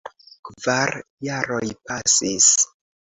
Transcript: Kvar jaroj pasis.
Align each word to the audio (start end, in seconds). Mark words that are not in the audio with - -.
Kvar 0.47 0.91
jaroj 1.27 1.67
pasis. 1.91 2.49